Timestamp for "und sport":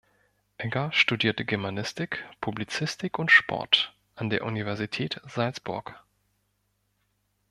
3.19-3.95